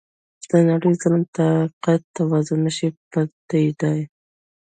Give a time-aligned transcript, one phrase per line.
[0.49, 3.99] د نړی ظالم طاقت توازن نشي پټیدای.